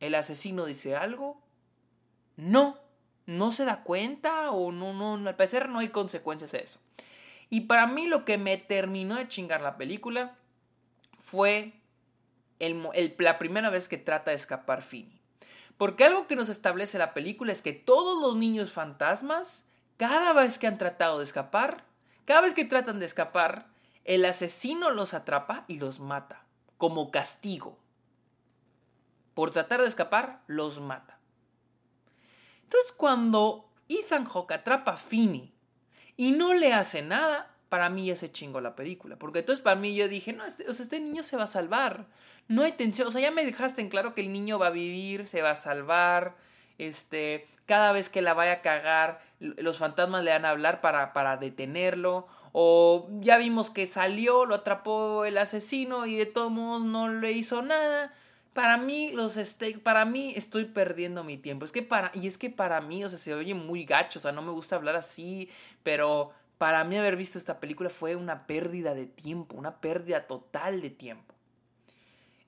¿El 0.00 0.14
asesino 0.14 0.64
dice 0.64 0.96
algo? 0.96 1.40
No, 2.36 2.78
no 3.26 3.52
se 3.52 3.64
da 3.64 3.82
cuenta 3.82 4.50
o 4.50 4.72
no, 4.72 4.92
no, 4.92 5.28
al 5.28 5.36
parecer 5.36 5.68
no 5.68 5.80
hay 5.80 5.88
consecuencias 5.88 6.52
de 6.52 6.60
eso. 6.60 6.80
Y 7.50 7.62
para 7.62 7.86
mí 7.86 8.06
lo 8.06 8.24
que 8.24 8.38
me 8.38 8.56
terminó 8.56 9.16
de 9.16 9.28
chingar 9.28 9.60
la 9.60 9.76
película 9.76 10.36
fue 11.18 11.74
la 12.58 13.38
primera 13.38 13.70
vez 13.70 13.88
que 13.88 13.98
trata 13.98 14.30
de 14.30 14.36
escapar 14.36 14.82
Finny. 14.82 15.20
Porque 15.76 16.04
algo 16.04 16.26
que 16.26 16.36
nos 16.36 16.48
establece 16.48 16.98
la 16.98 17.14
película 17.14 17.52
es 17.52 17.62
que 17.62 17.72
todos 17.72 18.20
los 18.20 18.36
niños 18.36 18.72
fantasmas, 18.72 19.64
cada 19.96 20.32
vez 20.32 20.58
que 20.58 20.66
han 20.66 20.78
tratado 20.78 21.18
de 21.18 21.24
escapar, 21.24 21.84
cada 22.24 22.40
vez 22.40 22.54
que 22.54 22.64
tratan 22.64 22.98
de 22.98 23.06
escapar, 23.06 23.68
el 24.04 24.24
asesino 24.24 24.90
los 24.90 25.14
atrapa 25.14 25.64
y 25.68 25.78
los 25.78 26.00
mata, 26.00 26.42
como 26.78 27.10
castigo. 27.10 27.78
Por 29.34 29.50
tratar 29.50 29.82
de 29.82 29.88
escapar, 29.88 30.42
los 30.46 30.80
mata. 30.80 31.18
Entonces 32.62 32.92
cuando 32.92 33.68
Ethan 33.88 34.24
Hawke 34.24 34.52
atrapa 34.52 34.92
a 34.92 34.96
Finny 34.96 35.52
y 36.16 36.32
no 36.32 36.54
le 36.54 36.72
hace 36.72 37.02
nada, 37.02 37.50
para 37.68 37.90
mí 37.90 38.06
ya 38.06 38.16
se 38.16 38.32
chingó 38.32 38.60
la 38.60 38.74
película. 38.74 39.16
Porque 39.16 39.40
entonces 39.40 39.62
para 39.62 39.76
mí 39.76 39.94
yo 39.94 40.08
dije, 40.08 40.32
no, 40.32 40.44
este, 40.44 40.68
este 40.68 41.00
niño 41.00 41.22
se 41.22 41.36
va 41.36 41.44
a 41.44 41.48
salvar. 41.48 42.06
No 42.48 42.62
hay 42.62 42.72
tensión. 42.72 43.08
O 43.08 43.10
sea, 43.10 43.20
ya 43.20 43.30
me 43.30 43.44
dejaste 43.44 43.80
en 43.82 43.90
claro 43.90 44.14
que 44.14 44.22
el 44.22 44.32
niño 44.32 44.58
va 44.58 44.68
a 44.68 44.70
vivir, 44.70 45.26
se 45.26 45.42
va 45.42 45.50
a 45.50 45.56
salvar. 45.56 46.36
Este, 46.78 47.46
cada 47.66 47.92
vez 47.92 48.08
que 48.08 48.22
la 48.22 48.34
vaya 48.34 48.52
a 48.52 48.62
cagar, 48.62 49.20
los 49.40 49.78
fantasmas 49.78 50.24
le 50.24 50.30
van 50.30 50.44
a 50.44 50.50
hablar 50.50 50.80
para, 50.80 51.12
para 51.12 51.36
detenerlo. 51.36 52.26
O 52.60 53.06
ya 53.20 53.38
vimos 53.38 53.70
que 53.70 53.86
salió, 53.86 54.44
lo 54.44 54.56
atrapó 54.56 55.24
el 55.24 55.38
asesino 55.38 56.06
y 56.06 56.16
de 56.16 56.26
todos 56.26 56.50
modos 56.50 56.82
no 56.84 57.08
le 57.08 57.30
hizo 57.30 57.62
nada. 57.62 58.12
Para 58.52 58.76
mí, 58.78 59.12
los 59.12 59.34
stakes, 59.34 59.78
para 59.78 60.04
mí 60.04 60.32
estoy 60.34 60.64
perdiendo 60.64 61.22
mi 61.22 61.36
tiempo. 61.36 61.64
Es 61.64 61.70
que 61.70 61.82
para, 61.82 62.10
y 62.14 62.26
es 62.26 62.36
que 62.36 62.50
para 62.50 62.80
mí, 62.80 63.04
o 63.04 63.08
sea, 63.08 63.16
se 63.16 63.32
oye 63.32 63.54
muy 63.54 63.84
gacho, 63.84 64.18
o 64.18 64.22
sea, 64.22 64.32
no 64.32 64.42
me 64.42 64.50
gusta 64.50 64.74
hablar 64.74 64.96
así, 64.96 65.48
pero 65.84 66.32
para 66.58 66.82
mí 66.82 66.96
haber 66.96 67.14
visto 67.14 67.38
esta 67.38 67.60
película 67.60 67.90
fue 67.90 68.16
una 68.16 68.48
pérdida 68.48 68.92
de 68.92 69.06
tiempo, 69.06 69.56
una 69.56 69.80
pérdida 69.80 70.26
total 70.26 70.80
de 70.80 70.90
tiempo. 70.90 71.36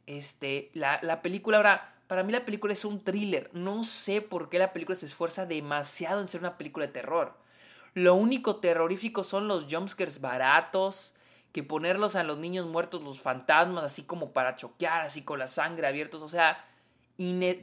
Este, 0.07 0.73
la, 0.75 0.99
la 1.05 1.23
película 1.23 1.59
ahora, 1.59 1.95
para 2.09 2.25
mí 2.25 2.33
la 2.33 2.45
película 2.45 2.73
es 2.73 2.85
un 2.85 3.05
thriller. 3.05 3.49
No 3.53 3.85
sé 3.85 4.23
por 4.23 4.49
qué 4.49 4.59
la 4.59 4.73
película 4.73 4.99
se 4.99 5.07
esfuerza 5.07 5.47
demasiado 5.47 6.21
en 6.21 6.27
ser 6.27 6.41
una 6.41 6.59
película 6.59 6.89
de 6.89 6.93
terror. 6.95 7.39
Lo 7.95 8.15
único 8.15 8.57
terrorífico 8.57 9.25
son 9.25 9.49
los 9.49 9.67
jumpscares 9.71 10.21
baratos, 10.21 11.15
que 11.53 11.63
ponerlos 11.63 12.15
a 12.15 12.23
los 12.23 12.39
niños 12.39 12.67
muertos, 12.67 13.03
los 13.03 13.21
fantasmas, 13.21 13.85
así 13.85 14.05
como 14.05 14.33
para 14.33 14.57
choquear, 14.57 15.03
así 15.03 15.23
con 15.23 15.39
la 15.39 15.49
sangre 15.49 15.87
abiertos. 15.87 16.23
O 16.23 16.29
sea, 16.29 16.65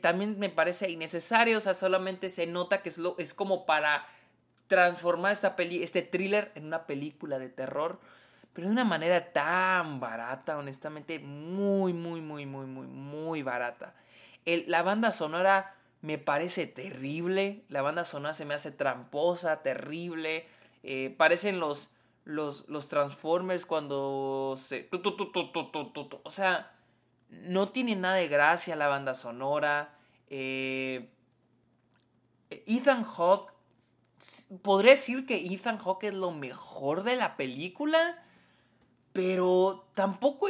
también 0.02 0.38
me 0.40 0.50
parece 0.50 0.90
innecesario. 0.90 1.58
O 1.58 1.62
sea, 1.62 1.74
solamente 1.74 2.30
se 2.30 2.46
nota 2.48 2.82
que 2.82 2.90
es, 2.90 2.98
lo, 2.98 3.16
es 3.18 3.34
como 3.34 3.66
para 3.66 4.06
transformar 4.68 5.32
esta 5.32 5.56
peli 5.56 5.82
este 5.82 6.02
thriller 6.02 6.52
en 6.56 6.66
una 6.66 6.86
película 6.86 7.40
de 7.40 7.48
terror, 7.48 8.00
pero 8.52 8.68
de 8.68 8.74
una 8.74 8.84
manera 8.84 9.32
tan 9.32 10.00
barata, 10.02 10.58
honestamente, 10.58 11.20
muy, 11.20 11.94
muy, 11.94 12.20
muy, 12.20 12.46
muy, 12.46 12.66
muy, 12.66 12.88
muy 12.88 13.44
barata. 13.44 13.94
La 14.46 14.84
banda 14.84 15.12
sonora 15.12 15.77
me 16.08 16.18
parece 16.18 16.68
terrible, 16.68 17.66
la 17.68 17.82
banda 17.82 18.06
sonora 18.06 18.34
se 18.34 18.46
me 18.46 18.54
hace 18.54 18.72
tramposa, 18.72 19.62
terrible, 19.62 20.48
eh, 20.84 21.14
parecen 21.18 21.60
los, 21.60 21.92
los, 22.24 22.64
los 22.70 22.88
Transformers 22.88 23.66
cuando 23.66 24.58
se... 24.58 24.88
O 26.24 26.32
sea, 26.32 26.72
no 27.30 27.68
tiene 27.68 27.98
nada 27.98 28.16
de 28.16 28.30
gracia 28.30 28.78
la 28.78 28.88
banda 28.88 29.16
sonora. 29.16 29.98
Eh, 30.30 31.10
Ethan 32.52 33.04
Hawke 33.04 33.52
podría 34.62 34.92
decir 34.92 35.26
que 35.26 35.54
Ethan 35.54 35.78
Hawke 35.78 36.06
es 36.06 36.14
lo 36.14 36.32
mejor 36.32 37.04
de 37.04 37.18
la 37.18 37.36
película, 37.36 38.24
pero 39.12 39.86
tampoco, 39.94 40.48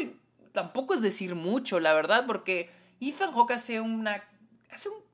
tampoco 0.51 0.93
es 0.93 1.01
decir 1.01 1.33
mucho, 1.33 1.79
la 1.79 1.95
verdad, 1.95 2.27
porque 2.27 2.69
Ethan 3.01 3.31
Hawke 3.31 3.53
hace 3.53 3.81
una... 3.81 4.23
Hace 4.69 4.89
un, 4.89 5.06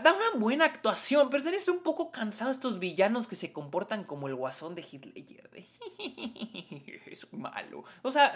da 0.00 0.12
una 0.12 0.38
buena 0.38 0.64
actuación, 0.64 1.28
pero 1.30 1.42
tenés 1.42 1.68
un 1.68 1.82
poco 1.82 2.10
cansado 2.10 2.50
estos 2.50 2.78
villanos 2.78 3.26
que 3.28 3.36
se 3.36 3.52
comportan 3.52 4.04
como 4.04 4.28
el 4.28 4.34
guasón 4.34 4.74
de 4.74 4.84
Hitler. 4.90 5.66
Es 7.06 7.30
malo. 7.32 7.84
O 8.02 8.10
sea, 8.10 8.32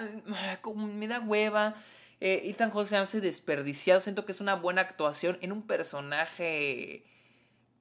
me 0.75 1.09
da 1.09 1.21
hueva. 1.21 1.77
Eh, 2.21 2.43
Ethan 2.45 2.71
Hawke 2.71 2.89
se 2.89 2.97
hace 2.97 3.21
desperdiciado. 3.21 4.01
Siento 4.01 4.27
que 4.27 4.33
es 4.33 4.41
una 4.41 4.55
buena 4.55 4.83
actuación 4.83 5.39
en 5.41 5.53
un 5.53 5.63
personaje 5.63 7.05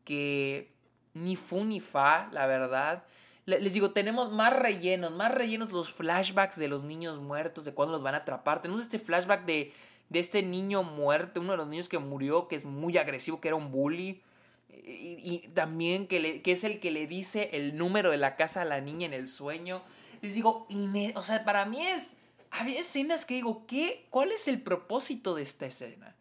que 0.05 0.73
ni 1.13 1.35
fu 1.35 1.65
ni 1.65 1.79
fa, 1.79 2.29
la 2.31 2.45
verdad. 2.45 3.03
Les 3.45 3.73
digo, 3.73 3.91
tenemos 3.91 4.31
más 4.31 4.53
rellenos, 4.53 5.11
más 5.11 5.31
rellenos 5.31 5.71
los 5.71 5.93
flashbacks 5.93 6.57
de 6.57 6.67
los 6.67 6.83
niños 6.83 7.19
muertos, 7.19 7.63
de 7.63 7.73
cuándo 7.73 7.93
los 7.93 8.03
van 8.03 8.15
a 8.15 8.19
atrapar. 8.19 8.61
Tenemos 8.61 8.81
este 8.81 8.97
flashback 8.99 9.45
de, 9.45 9.73
de 10.09 10.19
este 10.19 10.43
niño 10.43 10.83
muerto, 10.83 11.41
uno 11.41 11.51
de 11.51 11.57
los 11.57 11.67
niños 11.67 11.89
que 11.89 11.99
murió, 11.99 12.47
que 12.47 12.55
es 12.55 12.65
muy 12.65 12.97
agresivo, 12.97 13.41
que 13.41 13.49
era 13.49 13.57
un 13.57 13.71
bully. 13.71 14.21
Y, 14.69 15.47
también 15.53 16.07
que, 16.07 16.19
le, 16.19 16.41
que, 16.41 16.51
es 16.51 16.63
el 16.63 16.79
que 16.79 16.91
le 16.91 17.07
dice 17.07 17.49
el 17.53 17.77
número 17.77 18.11
de 18.11 18.17
la 18.17 18.35
casa 18.35 18.61
a 18.61 18.65
la 18.65 18.81
niña 18.81 19.05
en 19.05 19.13
el 19.13 19.27
sueño. 19.27 19.81
Les 20.21 20.35
digo, 20.35 20.67
o 21.15 21.23
sea, 21.23 21.43
para 21.43 21.65
mí 21.65 21.85
es... 21.85 22.15
Había 22.51 22.79
escenas 22.79 23.25
que 23.25 23.35
digo, 23.35 23.65
¿qué? 23.67 24.07
¿Cuál 24.09 24.31
es 24.31 24.47
el 24.47 24.61
propósito 24.61 25.35
de 25.35 25.43
esta 25.43 25.65
escena? 25.65 26.15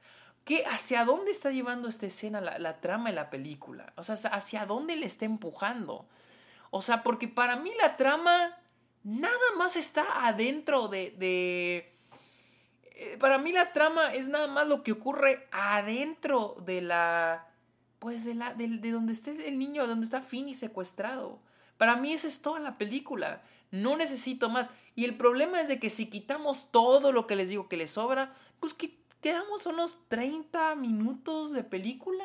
¿Qué, 0.45 0.65
¿Hacia 0.67 1.05
dónde 1.05 1.31
está 1.31 1.51
llevando 1.51 1.89
esta 1.89 2.07
escena 2.07 2.41
la, 2.41 2.81
trama 2.81 3.11
de 3.11 3.15
la 3.15 3.31
película? 3.31 3.93
O 3.97 4.03
sea, 4.03 4.15
¿hacia 4.15 4.67
dónde 4.67 4.97
le 4.97 5.07
está 5.07 5.25
empujando? 5.25 6.07
O 6.71 6.83
sea, 6.83 7.03
porque 7.03 7.29
para 7.29 7.57
mí 7.57 7.71
la 7.81 7.97
trama 7.97 8.57
nada 9.05 9.53
más 9.57 9.77
está 9.77 10.27
adentro 10.27 10.89
de... 10.89 11.15
de 11.19 11.94
para 13.19 13.39
mí 13.39 13.53
la 13.53 13.73
trama 13.73 14.15
es 14.15 14.29
nada 14.29 14.47
más 14.47 14.67
lo 14.67 14.83
que 14.83 14.93
ocurre 14.93 15.47
adentro 15.51 16.57
de 16.65 16.81
la... 16.81 17.49
Pues 17.99 18.25
de, 18.25 18.35
la, 18.35 18.53
de, 18.53 18.69
de 18.69 18.91
donde 18.91 19.15
esté 19.15 19.49
el 19.49 19.59
niño, 19.59 19.87
donde 19.87 20.05
está 20.05 20.21
Finny 20.21 20.53
secuestrado. 20.53 21.41
Para 21.79 21.97
mí 21.97 22.13
esa 22.13 22.29
es 22.29 22.43
toda 22.43 22.61
la 22.61 22.77
película. 22.77 23.43
No 23.71 23.97
necesito 23.97 24.49
más. 24.51 24.69
Y 24.95 25.05
el 25.05 25.17
problema 25.17 25.61
es 25.61 25.69
de 25.69 25.81
que 25.81 25.91
si 25.91 26.07
quitamos 26.07 26.71
todo 26.71 27.13
lo 27.13 27.27
que 27.27 27.35
les 27.35 27.49
digo 27.49 27.69
que 27.69 27.77
les 27.77 27.93
sobra, 27.93 28.35
pues 28.61 28.75
que 28.75 28.97
quedamos 29.21 29.67
unos 29.67 29.97
30 30.09 30.75
minutos 30.75 31.53
de 31.53 31.65
película. 31.65 32.25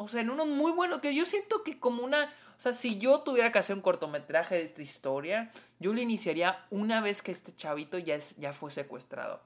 O 0.00 0.06
sea, 0.06 0.20
en 0.20 0.30
uno 0.30 0.46
muy 0.46 0.70
bueno, 0.70 1.00
que 1.00 1.12
yo 1.12 1.24
siento 1.24 1.64
que 1.64 1.80
como 1.80 2.04
una... 2.04 2.32
O 2.56 2.60
sea, 2.60 2.72
si 2.72 2.98
yo 2.98 3.22
tuviera 3.22 3.50
que 3.50 3.58
hacer 3.58 3.74
un 3.74 3.82
cortometraje 3.82 4.54
de 4.54 4.62
esta 4.62 4.80
historia, 4.80 5.50
yo 5.80 5.92
lo 5.92 6.00
iniciaría 6.00 6.64
una 6.70 7.00
vez 7.00 7.20
que 7.20 7.32
este 7.32 7.52
chavito 7.54 7.98
ya, 7.98 8.14
es, 8.14 8.36
ya 8.36 8.52
fue 8.52 8.70
secuestrado. 8.70 9.40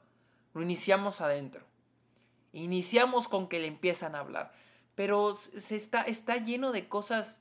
Lo 0.53 0.63
iniciamos 0.63 1.23
adentro. 1.23 1.65
Iniciamos 2.53 3.29
con 3.29 3.49
que 3.49 3.61
le 3.61 3.67
empiezan 3.67 4.15
a 4.15 4.19
hablar. 4.19 4.53
Pero 4.95 5.37
se 5.37 5.75
está, 5.75 6.03
está 6.03 6.37
lleno 6.37 6.71
de 6.71 6.87
cosas 6.87 7.41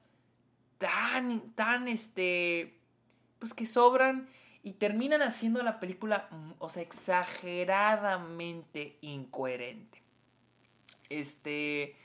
tan, 0.77 1.51
tan, 1.51 1.89
este, 1.89 2.79
pues 3.39 3.53
que 3.53 3.65
sobran 3.65 4.29
y 4.63 4.71
terminan 4.73 5.21
haciendo 5.21 5.61
la 5.63 5.81
película, 5.81 6.29
mm, 6.31 6.51
o 6.59 6.69
sea, 6.69 6.81
exageradamente 6.81 8.97
incoherente. 9.01 10.01
Este, 11.09 11.97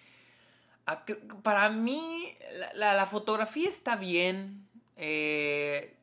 para 1.42 1.68
mí, 1.68 2.36
la, 2.74 3.06
fotografía 3.06 3.68
está 3.68 3.96
bien, 3.96 4.66
eh, 4.96 5.94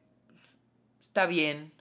está 1.04 1.26
bien, 1.26 1.72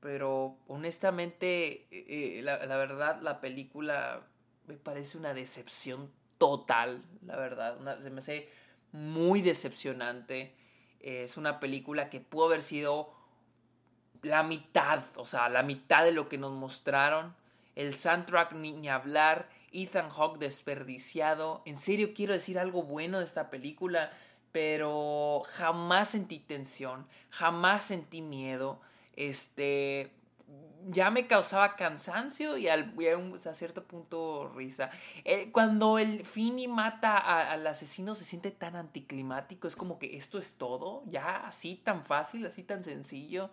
pero 0.00 0.56
honestamente, 0.68 1.86
eh, 1.90 2.40
la, 2.42 2.58
verdad, 2.76 3.20
la 3.20 3.40
película 3.40 4.22
me 4.66 4.74
parece 4.74 5.18
una 5.18 5.34
decepción 5.34 6.10
total, 6.38 7.04
la 7.26 7.36
verdad, 7.36 7.78
se 8.02 8.10
me 8.10 8.18
hace 8.18 8.48
muy 8.92 9.42
decepcionante. 9.42 10.54
Es 11.00 11.36
una 11.36 11.58
película 11.58 12.10
que 12.10 12.20
pudo 12.20 12.46
haber 12.46 12.62
sido 12.62 13.12
la 14.22 14.42
mitad, 14.42 15.02
o 15.16 15.24
sea, 15.24 15.48
la 15.48 15.62
mitad 15.62 16.04
de 16.04 16.12
lo 16.12 16.28
que 16.28 16.38
nos 16.38 16.52
mostraron. 16.52 17.34
El 17.74 17.94
soundtrack 17.94 18.52
ni, 18.52 18.88
hablar. 18.88 19.48
Ethan 19.72 20.10
Hawke 20.10 20.38
desperdiciado. 20.38 21.62
En 21.64 21.76
serio 21.76 22.12
quiero 22.14 22.32
decir 22.32 22.58
algo 22.58 22.82
bueno 22.82 23.18
de 23.18 23.24
esta 23.24 23.50
película, 23.50 24.12
pero 24.52 25.42
jamás 25.54 26.08
sentí 26.08 26.38
tensión, 26.38 27.06
jamás 27.30 27.84
sentí 27.84 28.20
miedo. 28.20 28.80
Este, 29.14 30.12
ya 30.88 31.10
me 31.10 31.26
causaba 31.26 31.76
cansancio 31.76 32.56
y, 32.56 32.68
al, 32.68 32.94
a 33.44 33.54
cierto 33.54 33.84
punto 33.84 34.52
risa. 34.54 34.90
Eh, 35.24 35.50
cuando 35.52 35.98
el 35.98 36.24
Fini 36.24 36.68
mata 36.68 37.18
al 37.50 37.66
asesino 37.66 38.14
se 38.14 38.24
siente 38.24 38.50
tan 38.50 38.76
anticlimático, 38.76 39.68
es 39.68 39.76
como 39.76 39.98
que 39.98 40.16
esto 40.16 40.38
es 40.38 40.54
todo, 40.54 41.02
ya 41.06 41.46
así 41.46 41.76
tan 41.76 42.04
fácil, 42.04 42.46
así 42.46 42.62
tan 42.62 42.84
sencillo. 42.84 43.50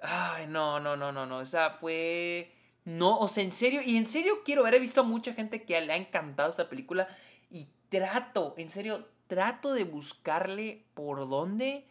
Ay, 0.00 0.46
no, 0.46 0.80
no, 0.80 0.96
no, 0.96 1.12
no, 1.12 1.26
no, 1.26 1.38
o 1.38 1.46
sea, 1.46 1.70
fue... 1.70 2.52
No, 2.88 3.18
o 3.18 3.28
sea, 3.28 3.44
en 3.44 3.52
serio, 3.52 3.82
y 3.84 3.98
en 3.98 4.06
serio 4.06 4.38
quiero 4.46 4.62
ver, 4.62 4.72
he 4.72 4.78
visto 4.78 5.02
a 5.02 5.04
mucha 5.04 5.34
gente 5.34 5.62
que 5.64 5.78
le 5.78 5.92
ha 5.92 5.96
encantado 5.96 6.48
esta 6.48 6.70
película 6.70 7.06
y 7.50 7.68
trato, 7.90 8.54
en 8.56 8.70
serio, 8.70 9.06
trato 9.26 9.74
de 9.74 9.84
buscarle 9.84 10.86
por 10.94 11.28
dónde, 11.28 11.84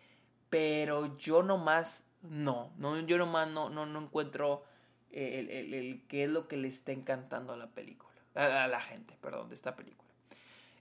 pero 0.50 1.16
yo 1.20 1.44
nomás 1.44 2.04
no, 2.24 2.74
no 2.80 3.00
yo 3.02 3.20
nomás 3.20 3.48
no, 3.48 3.70
no, 3.70 3.86
no 3.86 4.00
encuentro 4.00 4.64
el, 5.12 5.52
el, 5.52 6.02
qué 6.08 6.24
es 6.24 6.32
lo 6.32 6.48
que 6.48 6.58
le 6.58 6.68
está 6.68 6.94
encantando 6.94 7.54
a 7.54 7.58
la 7.58 7.68
película, 7.68 8.10
a, 8.34 8.68
la 8.68 8.82
gente, 8.82 9.16
perdón, 9.22 9.50
de 9.50 9.56
esta 9.56 9.76
película. 9.76 10.10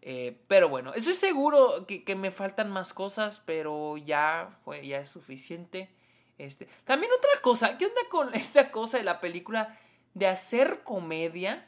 Eh, 0.00 0.40
pero 0.48 0.70
bueno, 0.70 0.94
estoy 0.94 1.12
seguro 1.12 1.84
que, 1.86 2.04
que, 2.04 2.14
me 2.14 2.30
faltan 2.30 2.70
más 2.70 2.94
cosas, 2.94 3.42
pero 3.44 3.98
ya, 3.98 4.56
fue, 4.64 4.86
ya 4.86 4.98
es 4.98 5.10
suficiente. 5.10 5.90
Este, 6.38 6.68
también 6.86 7.12
otra 7.12 7.42
cosa, 7.42 7.76
¿qué 7.76 7.84
onda 7.84 8.00
con 8.08 8.34
esta 8.34 8.70
cosa 8.70 8.96
de 8.96 9.04
la 9.04 9.20
película 9.20 9.78
de 10.16 10.26
hacer 10.26 10.82
comedia 10.82 11.66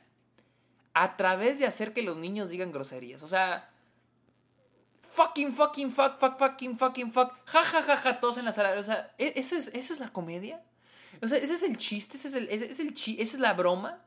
a 0.95 1.19
través 1.19 1.59
de 1.59 1.67
hacer 1.67 1.93
que 1.93 2.03
los 2.03 2.17
niños 2.17 2.49
digan 2.49 2.73
groserías? 2.73 3.23
O 3.23 3.29
sea, 3.29 3.69
fucking, 5.03 5.53
fucking, 5.53 5.93
fuck, 5.93 6.19
fuck, 6.19 6.39
fucking, 6.39 6.79
fucking, 6.79 7.13
fuck, 7.13 7.35
ja, 7.45 7.63
ja, 7.63 7.83
ja, 7.83 7.97
ja, 7.97 8.21
todos 8.21 8.39
en 8.39 8.47
la 8.47 8.53
sala. 8.53 8.81
O 8.81 8.83
sea, 8.83 9.13
¿e-, 9.19 9.35
¿eso 9.37 9.55
es, 9.55 9.69
¿eso 9.75 9.93
es 9.93 10.01
la 10.01 10.09
comedia? 10.09 10.63
O 11.21 11.29
sea, 11.29 11.37
ese 11.37 11.55
es 11.55 11.63
el 11.63 11.77
chiste, 11.77 12.17
ese 12.17 12.29
es 12.29 12.35
el, 12.35 12.49
ese 12.49 12.71
es 12.71 12.81
el 12.81 12.95
esa 12.95 13.37
es 13.37 13.39
la 13.39 13.53
broma. 13.53 14.01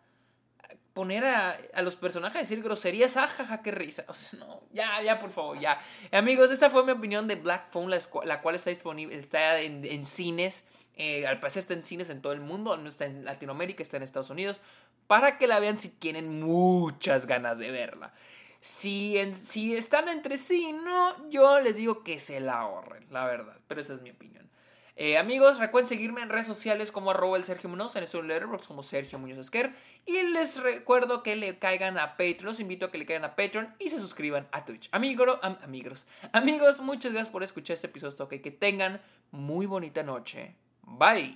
Poner 0.93 1.24
a, 1.24 1.55
a, 1.74 1.81
los 1.83 1.95
personajes 1.95 2.36
a 2.36 2.39
decir 2.39 2.63
groserías, 2.63 3.15
ah, 3.15 3.27
ja, 3.27 3.62
qué 3.62 3.71
risa. 3.71 4.05
O 4.07 4.13
sea, 4.15 4.39
no, 4.39 4.63
ya, 4.74 5.01
ya, 5.03 5.19
por 5.19 5.29
favor, 5.29 5.60
ya. 5.60 5.79
Amigos, 6.12 6.50
esta 6.50 6.71
fue 6.71 6.83
mi 6.83 6.91
opinión 6.91 7.27
de 7.27 7.36
Black 7.36 7.69
Phone, 7.69 7.91
la, 7.91 8.41
cual 8.41 8.55
está 8.55 8.71
disponible, 8.71 9.15
está 9.15 9.60
en, 9.60 9.86
en 9.86 10.05
cines. 10.07 10.65
Eh, 10.95 11.25
al 11.25 11.39
parecer 11.39 11.62
está 11.62 11.74
en 11.74 11.83
cines 11.83 12.10
en 12.10 12.21
todo 12.21 12.33
el 12.33 12.41
mundo, 12.41 12.77
no 12.77 12.88
está 12.88 13.05
en 13.05 13.25
Latinoamérica, 13.25 13.81
está 13.81 13.98
en 13.98 14.03
Estados 14.03 14.29
Unidos. 14.29 14.62
Para 15.07 15.38
que 15.38 15.48
la 15.48 15.60
vean 15.60 15.77
si 15.77 15.89
tienen 15.89 16.39
muchas 16.39 17.25
ganas 17.27 17.57
de 17.57 17.71
verla. 17.71 18.13
Si, 18.60 19.17
si 19.33 19.75
están 19.75 20.07
entre 20.07 20.38
sí, 20.38 20.71
no, 20.71 21.29
yo 21.29 21.60
les 21.60 21.75
digo 21.75 22.03
que 22.03 22.19
se 22.19 22.39
la 22.39 22.60
ahorren, 22.60 23.05
la 23.10 23.25
verdad. 23.25 23.57
Pero 23.67 23.81
esa 23.81 23.93
es 23.93 24.01
mi 24.01 24.12
opinión. 24.12 24.41
Eh, 25.03 25.17
amigos, 25.17 25.57
recuerden 25.57 25.89
seguirme 25.89 26.21
en 26.21 26.29
redes 26.29 26.45
sociales 26.45 26.91
como 26.91 27.10
arroba 27.10 27.36
el 27.36 27.43
Sergio 27.43 27.69
Munoz, 27.69 27.95
en 27.95 28.03
este 28.03 28.21
Letterboxd 28.21 28.67
como 28.67 28.83
Sergio 28.83 29.17
Muñoz 29.17 29.39
Esquer. 29.39 29.74
Y 30.05 30.21
les 30.21 30.62
recuerdo 30.62 31.24
que 31.24 31.36
le 31.36 31.57
caigan 31.57 31.98
a 31.98 32.12
Patreon, 32.17 32.45
los 32.45 32.60
invito 32.60 32.86
a 32.86 32.91
que 32.91 33.00
le 33.00 33.07
caigan 33.07 33.25
a 33.25 33.36
Patreon 33.36 33.74
y 33.79 33.89
se 33.89 33.98
suscriban 33.98 34.48
a 34.51 34.63
Twitch. 34.63 34.89
Amigos, 34.91 35.39
amigos, 35.41 36.07
amigos, 36.33 36.79
muchas 36.81 37.13
gracias 37.13 37.31
por 37.31 37.41
escuchar 37.41 37.74
este 37.74 37.88
episodio. 37.88 38.27
Que 38.27 38.51
tengan 38.51 39.01
muy 39.31 39.65
bonita 39.65 40.03
noche. 40.03 40.53
Bye. 40.98 41.33